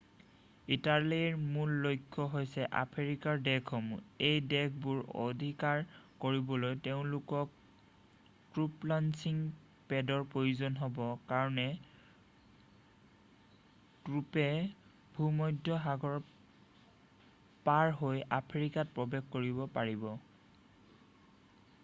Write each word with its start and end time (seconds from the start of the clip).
ইটালীৰ 0.75 1.33
মূল 1.55 1.71
লক্ষ্য 1.81 2.23
হৈছে 2.35 2.63
আফ্ৰিকাৰ 2.77 3.41
দেশসমূহ 3.47 4.23
এই 4.29 4.39
দেশবোৰ 4.53 5.01
অধিকাৰ 5.25 5.83
কৰিবলৈ 6.23 6.73
তেওঁলোকক 6.87 7.51
ট্ৰুপ 8.55 8.87
লঞ্চিং 8.93 9.43
পেডৰ 9.93 10.25
প্ৰয়োজন 10.33 10.81
হ'ব 10.81 10.99
কাৰণ 11.33 11.61
ট্ৰুপে 14.09 14.49
ভূমধ্য 15.21 15.79
সাগৰ 15.87 16.19
পাৰহৈ 17.71 18.25
আফ্ৰিকাত 18.41 18.97
প্ৰৱেশ 18.99 19.31
কৰিব 19.39 19.65
পাৰিব 19.79 20.11